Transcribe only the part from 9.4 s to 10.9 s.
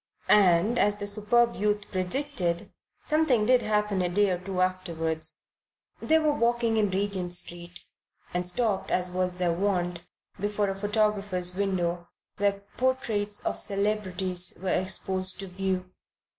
wont, before a